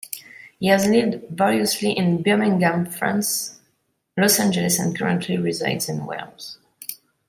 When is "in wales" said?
5.89-6.57